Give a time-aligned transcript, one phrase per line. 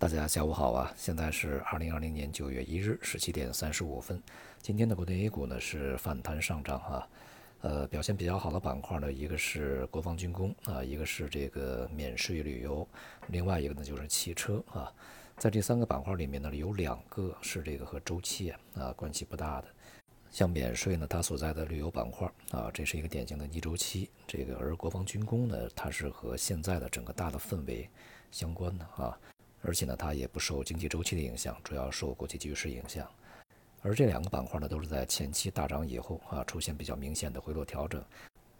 [0.00, 0.94] 大家下午好啊！
[0.96, 4.22] 现在是二零二零年九月一日十七点三十五分。
[4.62, 7.08] 今天的国内 A 股呢是反弹上涨啊，
[7.62, 12.86] 呃，表现比较好的板块呢，一个是国防军工啊，一个是这个免税旅游，
[13.26, 14.92] 另外一个呢就是汽车啊。
[15.36, 19.66] 在这三个板块里面呢，有两个是这个和周期啊啊关系不大的。
[20.30, 24.08] 像免税呢，它所在的旅游板块啊，这是一个典型的逆周期。
[24.28, 27.90] 这个而国防军工呢，它是和现在的整个大的氛围
[28.30, 29.18] 相关的啊。
[29.62, 33.08] 而且呢，它也不受经济周期的影响，主要受国际局势影响。
[33.82, 38.02] 而这两个板块呢，都是在前期大涨以后啊，出现比较明显的回落调整。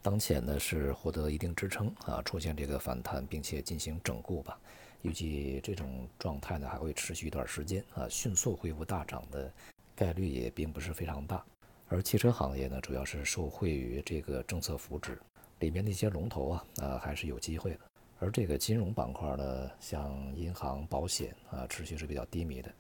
[0.01, 4.59] 当前呢是获得一定支撑啊，出现这个反弹，并且进行整固吧。
[5.03, 9.53] 预计这种状态呢还会持续一段时间啊，迅速恢复大涨的
[9.95, 11.45] 概率也并不是非常大。
[11.89, 15.19] 而汽车行业呢，主要是受惠于这个政策扶持，
[15.59, 17.81] 里面的一些龙头啊啊还是有机会的。
[18.21, 22.71] 而这个金融板块呢，像银行、保险啊，持续是比较低迷的。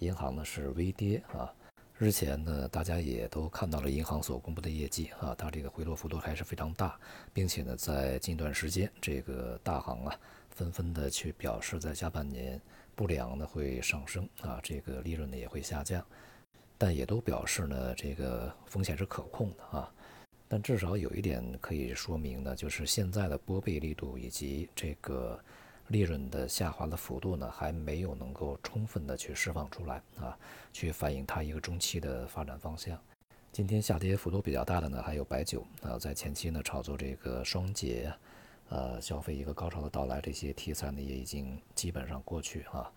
[0.00, 1.52] 银行呢是微跌啊。
[1.96, 6.98] 日前呢，大家也都看到了银行所公布的业绩啊，它这个回落幅度还是非常大，
[7.32, 10.16] 并且呢，在近段时间，这个大行啊，
[10.50, 12.60] 纷纷的去表示，在下半年
[12.94, 16.04] 不良呢会上升啊，这个利润呢也会下降，
[16.76, 19.92] 但也都表示呢，这个风险是可控的啊。
[20.50, 25.38] 但至少有一点可以说明呢，就是现在的拨备力度以及这个
[25.88, 30.38] 利润的下滑的幅度呢，还没有能够充分的去释放出来啊，
[30.72, 32.98] 去反映它一个中期的发展方向。
[33.52, 38.10] 今天下跌幅度比较大的呢，还有白酒啊，在前期呢炒作这个双节，
[38.70, 42.90] 呃，消费一个高潮的到来，这些题材呢也已经基本上过去啊，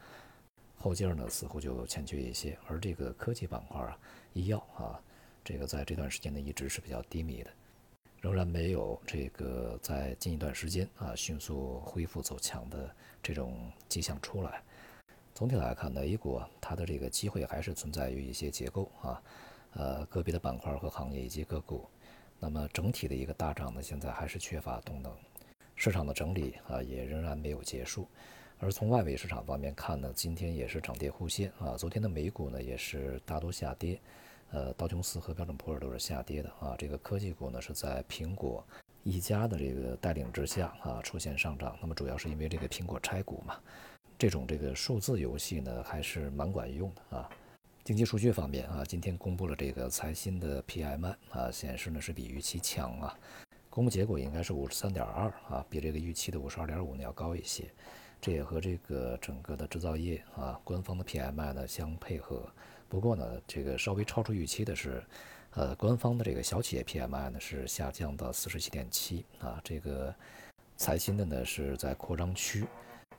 [0.78, 2.58] 后劲儿呢似乎就欠缺一些。
[2.68, 3.98] 而这个科技板块啊，
[4.32, 5.02] 医药啊。
[5.44, 7.50] 这个在这段时间呢一直是比较低迷的，
[8.22, 14.62] 仍然没有这个在近一段时间啊迅速恢复走强的这种迹象出来。
[15.34, 19.24] 总体来看呢，A 股它的这个机会还是存在于一些结构啊，
[19.74, 21.88] 呃个别的板块和行业以及个股。
[22.40, 25.12] 那么整体的一个大涨呢，现在还是缺乏动能，
[25.76, 28.08] 市场的整理啊也仍然没有结束。
[28.60, 34.00] 而从外围市场方面看呢，今天也是涨跌互现啊，昨天的美股呢也是大多下跌。
[34.52, 36.76] 呃，道琼斯和标准普尔都是下跌的啊。
[36.78, 38.66] 这个科技股呢是在苹果
[39.04, 41.78] 一家的这个带领之下啊出现上涨。
[41.82, 43.60] 那么主要是因为这个苹果拆股嘛，
[44.18, 47.30] 这种这个数字游戏呢还是蛮管用的啊。
[47.84, 53.18] 经济数据方面啊，今天公布了这个财新的 PMI 啊，显示呢是比预期强啊。
[53.70, 57.72] 公布结果应该是五十三点二啊，比这个预期的五十二点五呢要高一些。
[58.22, 62.44] 这也和这个整个的制造业啊官方的 PMI 呢相配合。
[62.88, 65.04] 不过呢，这个稍微超出预期的是，
[65.56, 70.14] 呃，官方的这个小企业 PMI 呢是下降到四十七点七啊，这个
[70.78, 72.66] 财新的呢是在扩张区，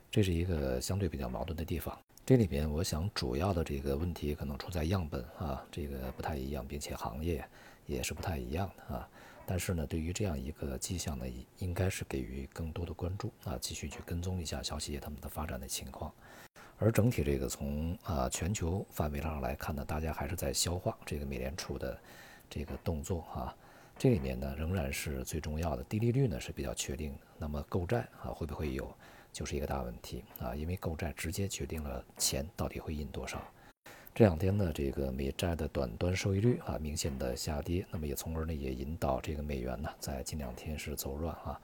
[0.09, 1.97] 这是一个相对比较矛盾的地方。
[2.25, 7.43] 这里边我想主要的这个问题可能出在样本啊，这个不太一样，并且行业
[7.85, 9.09] 也是不太一样的啊。
[9.45, 11.25] 但是呢，对于这样一个迹象呢，
[11.59, 16.11] 应该是给予更多的关注啊，继续去跟踪一下小企业他们的发展的情况。
[16.77, 21.99] 而整体这个从啊全球范围上来看呢，大家还是在消化这个美联储的
[22.49, 23.55] 这个动作啊。
[23.97, 27.19] 这里面呢仍然是最重要的，低利率呢是比较确定的。
[27.37, 28.91] 那么购债啊会不会有，
[29.31, 33.41] 就是一个大问题啊，因为购债直接决定了钱到底会印多少。
[34.15, 41.61] 这两天呢，这个美债的短端收益率啊明显的下跌，那么也从而呢也引导这个美元呢在近两天是走软啊，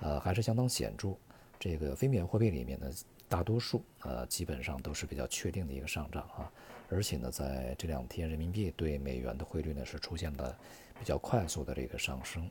[0.00, 1.14] 呃还是相当显著。
[1.58, 2.90] 这个非美元货币里面呢。
[3.30, 6.50] 大多数呃基本上都是比较确定的一个上涨啊，
[6.88, 10.58] 而且呢，在这两天人民币对美元的汇率呢是出现了
[10.98, 12.50] 比较快速的这个上升。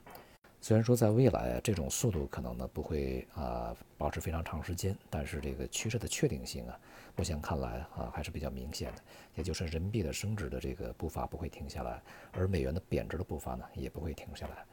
[0.61, 6.77] 虽然说在未来这种速度可能呢不会啊保持非常长时间，但是这个趋势的确定性啊，
[7.15, 9.01] 目前看来啊还是比较明显的，
[9.35, 12.01] 也就是人民币的升值的这个步伐不会停下来，
[12.33, 14.65] 而美元的贬值的步伐呢也不会停下来。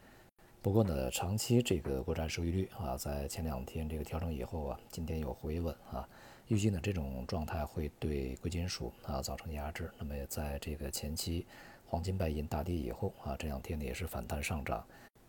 [0.61, 6.09] 不过呢，长期这个国债收益率啊，在前两天这个调整以后啊，今天有回稳啊，
[6.49, 9.89] 预计呢这种状态会对贵金属啊造成压制。
[9.99, 11.47] 那么在这个前期
[11.87, 14.85] 黄金、白银大跌以后啊，这两天呢也是反弹上涨，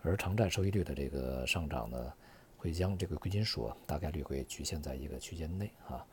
[0.08, 2.14] 而长债收益率的这个上涨呢，
[2.56, 6.06] 会将这个贵金属大概率会局限在一个区间内啊。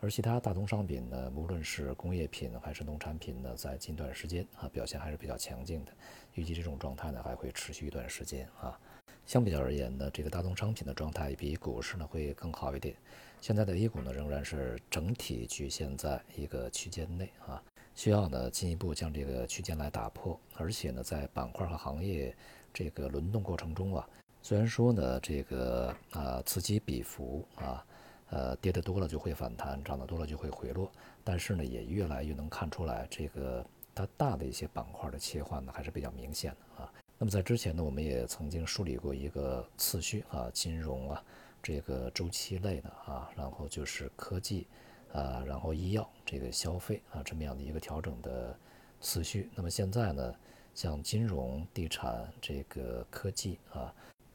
[0.00, 5.92] 而其他大宗商品呢，无论是工业品还是农产品呢，在近段时间啊表现还是比较强劲的。
[6.34, 8.78] 预计这种状态呢还会持续一段时间啊。
[9.24, 12.96] 相比较而言呢，这个大宗商品的状态比股市呢会更好一点。
[13.40, 17.62] 现在的 A 股呢仍然是整体局限在一个区间内啊，
[17.94, 20.40] 需要呢进一步将这个区间来打破。
[20.56, 22.34] 而且呢，在板块和行业
[22.72, 24.08] 这个轮动过程中啊，
[24.42, 27.84] 虽然说呢这个啊此起彼伏啊。
[28.30, 30.92] 呃，跌得多了就会反弹，涨得多了就会回落。
[31.24, 36.92] 但是呢，也越来越能看出来，这个它大的一些板块的切换呢，还是比较明显的啊。
[37.16, 41.24] 那么在之前呢，我们也曾经梳理过一个次序啊，金融啊，
[41.62, 44.66] 这个周期类的啊，然后就是科技
[45.14, 48.54] 啊，然后医药这个消费啊，这么样的一个调整的
[49.00, 49.48] 次序。
[49.54, 50.34] 那么现在呢，
[50.78, 53.92] 像金融、地产、这个科技啊，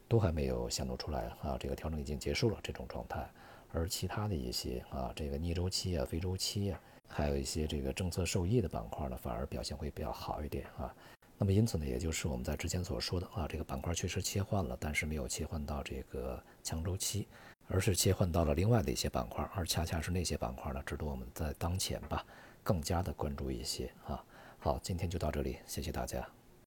[0.09, 3.25] 都还没有显露出来啊，这个调整已经结束了这种状态。
[3.71, 10.93] 而其他的一些啊，这个逆周期啊、非周期啊，还有一些这个政策受益的板块呢，反而表现会比较好一点啊。
[11.37, 17.25] 那么因此呢，也就是我们在之前所说的啊，这个板块确实切换了，但是没有切换到这个强周期，
[17.69, 22.25] 而是切换到了另外的一些板块，而恰恰是那些板块呢，值得我们在当前吧
[22.63, 24.21] 更加的关注一些啊。
[24.63, 26.25] 好，今天就到这里，谢谢大家。